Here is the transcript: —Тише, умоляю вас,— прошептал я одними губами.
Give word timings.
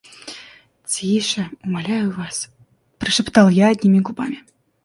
—Тише, 0.91 1.43
умоляю 1.65 2.11
вас,— 2.11 2.49
прошептал 2.97 3.49
я 3.49 3.69
одними 3.71 3.99
губами. 4.01 4.37